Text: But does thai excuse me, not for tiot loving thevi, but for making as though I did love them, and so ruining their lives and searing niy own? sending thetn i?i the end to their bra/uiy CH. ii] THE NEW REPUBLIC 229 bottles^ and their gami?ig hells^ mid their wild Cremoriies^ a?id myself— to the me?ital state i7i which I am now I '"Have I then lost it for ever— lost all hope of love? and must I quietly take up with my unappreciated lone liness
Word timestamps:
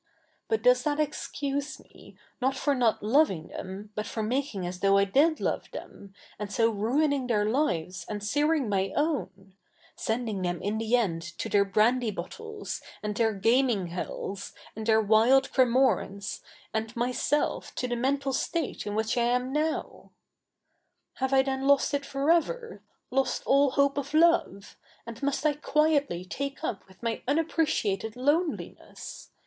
But 0.47 0.63
does 0.63 0.81
thai 0.81 0.99
excuse 0.99 1.79
me, 1.79 2.17
not 2.41 2.55
for 2.57 2.73
tiot 2.73 2.97
loving 3.03 3.49
thevi, 3.49 3.89
but 3.93 4.07
for 4.07 4.23
making 4.23 4.65
as 4.65 4.79
though 4.79 4.97
I 4.97 5.05
did 5.05 5.39
love 5.39 5.69
them, 5.73 6.15
and 6.39 6.51
so 6.51 6.71
ruining 6.71 7.27
their 7.27 7.45
lives 7.45 8.07
and 8.09 8.23
searing 8.23 8.67
niy 8.67 8.93
own? 8.95 9.53
sending 9.95 10.41
thetn 10.41 10.65
i?i 10.65 10.75
the 10.75 10.95
end 10.95 11.21
to 11.37 11.49
their 11.49 11.63
bra/uiy 11.63 11.99
CH. 11.99 12.01
ii] 12.01 12.11
THE 12.11 12.15
NEW 12.17 12.23
REPUBLIC 12.23 12.31
229 12.31 12.65
bottles^ 12.65 12.81
and 13.03 13.15
their 13.15 13.39
gami?ig 13.39 13.91
hells^ 13.91 14.53
mid 14.75 14.85
their 14.87 15.01
wild 15.01 15.51
Cremoriies^ 15.51 16.41
a?id 16.73 16.95
myself— 16.95 17.75
to 17.75 17.87
the 17.87 17.95
me?ital 17.95 18.33
state 18.33 18.79
i7i 18.79 18.95
which 18.95 19.15
I 19.15 19.21
am 19.25 19.53
now 19.53 20.09
I 20.09 20.09
'"Have 21.19 21.31
I 21.33 21.43
then 21.43 21.67
lost 21.67 21.93
it 21.93 22.07
for 22.07 22.31
ever— 22.31 22.81
lost 23.11 23.43
all 23.45 23.69
hope 23.69 23.99
of 23.99 24.15
love? 24.15 24.79
and 25.05 25.21
must 25.21 25.45
I 25.45 25.53
quietly 25.53 26.25
take 26.25 26.63
up 26.63 26.87
with 26.87 27.03
my 27.03 27.21
unappreciated 27.27 28.15
lone 28.15 28.57
liness 28.57 29.27